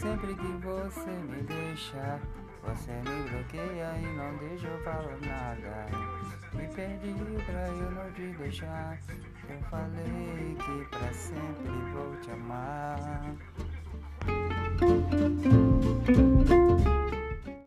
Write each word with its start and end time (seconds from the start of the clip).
Sempre 0.00 0.34
que 0.34 0.46
você 0.64 1.10
me 1.10 1.42
deixa, 1.42 2.18
você 2.62 2.90
me 2.90 3.28
bloqueia 3.28 3.92
e 3.98 4.16
não 4.16 4.34
deixa 4.38 4.66
eu 4.66 4.82
falar 4.82 5.18
nada. 5.20 5.86
Me 6.54 6.66
perdi 6.68 7.14
pra 7.44 7.68
eu 7.68 7.90
não 7.90 8.10
te 8.12 8.28
deixar. 8.38 8.98
Eu 9.46 9.60
falei 9.68 10.56
que 10.56 10.96
pra 10.96 11.12
sempre 11.12 11.68
vou 11.92 12.16
te 12.16 12.30
amar. 12.30 13.36